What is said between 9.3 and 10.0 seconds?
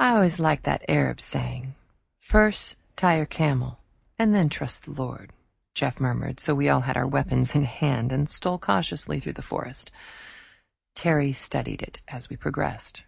the forest.